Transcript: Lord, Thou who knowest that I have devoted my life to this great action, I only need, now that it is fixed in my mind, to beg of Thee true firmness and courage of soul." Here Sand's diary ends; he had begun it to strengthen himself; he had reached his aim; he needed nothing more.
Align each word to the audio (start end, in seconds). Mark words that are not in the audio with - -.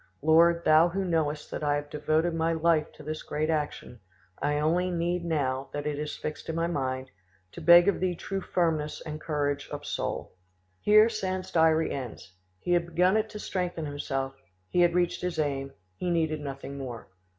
Lord, 0.23 0.65
Thou 0.65 0.89
who 0.89 1.05
knowest 1.05 1.51
that 1.51 1.61
I 1.63 1.75
have 1.75 1.91
devoted 1.91 2.33
my 2.33 2.53
life 2.53 2.91
to 2.93 3.03
this 3.03 3.21
great 3.21 3.51
action, 3.51 3.99
I 4.41 4.57
only 4.57 4.89
need, 4.89 5.23
now 5.23 5.69
that 5.73 5.85
it 5.85 5.99
is 5.99 6.17
fixed 6.17 6.49
in 6.49 6.55
my 6.55 6.65
mind, 6.65 7.11
to 7.51 7.61
beg 7.61 7.87
of 7.87 7.99
Thee 7.99 8.15
true 8.15 8.41
firmness 8.41 8.99
and 9.01 9.21
courage 9.21 9.69
of 9.69 9.85
soul." 9.85 10.33
Here 10.79 11.07
Sand's 11.07 11.51
diary 11.51 11.91
ends; 11.91 12.33
he 12.57 12.71
had 12.73 12.87
begun 12.87 13.15
it 13.15 13.29
to 13.29 13.37
strengthen 13.39 13.85
himself; 13.85 14.33
he 14.69 14.81
had 14.81 14.95
reached 14.95 15.21
his 15.21 15.37
aim; 15.37 15.71
he 15.97 16.09
needed 16.09 16.41
nothing 16.41 16.79
more. 16.79 17.07